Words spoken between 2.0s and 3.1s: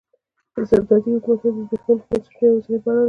بنسټونو یوازینۍ بڼه نه ده.